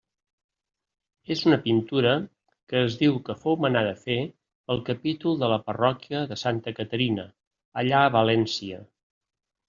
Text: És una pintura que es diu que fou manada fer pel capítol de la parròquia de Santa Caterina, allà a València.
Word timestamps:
És 1.33 1.41
una 1.49 1.57
pintura 1.65 2.13
que 2.71 2.79
es 2.85 2.95
diu 3.01 3.19
que 3.27 3.35
fou 3.43 3.57
manada 3.65 3.91
fer 4.05 4.15
pel 4.71 4.81
capítol 4.87 5.37
de 5.43 5.49
la 5.51 5.59
parròquia 5.67 6.23
de 6.31 6.37
Santa 6.45 6.73
Caterina, 6.79 7.27
allà 7.83 8.01
a 8.07 8.13
València. 8.17 8.81